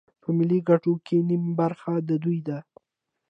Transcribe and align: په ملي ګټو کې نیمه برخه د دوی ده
په 0.21 0.29
ملي 0.37 0.59
ګټو 0.69 0.93
کې 1.05 1.17
نیمه 1.27 1.51
برخه 1.61 1.93
د 2.07 2.09
دوی 2.23 2.39
ده 2.47 2.57